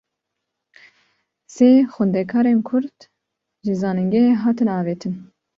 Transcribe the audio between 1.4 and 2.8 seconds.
Sê xwendekarên